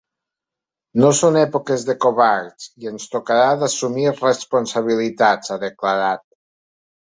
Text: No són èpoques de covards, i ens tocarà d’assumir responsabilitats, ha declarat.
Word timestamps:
No 1.01 1.11
són 1.19 1.35
èpoques 1.41 1.85
de 1.89 1.95
covards, 2.05 2.71
i 2.85 2.89
ens 2.93 3.05
tocarà 3.17 3.45
d’assumir 3.61 4.09
responsabilitats, 4.23 5.55
ha 5.55 5.61
declarat. 5.69 6.27